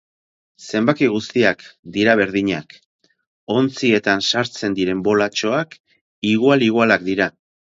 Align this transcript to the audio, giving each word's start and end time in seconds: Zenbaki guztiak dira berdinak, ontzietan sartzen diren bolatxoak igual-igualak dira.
Zenbaki 0.77 1.09
guztiak 1.15 1.61
dira 1.97 2.15
berdinak, 2.21 2.73
ontzietan 3.59 4.25
sartzen 4.29 4.79
diren 4.81 5.05
bolatxoak 5.09 5.79
igual-igualak 6.33 7.07
dira. 7.13 7.31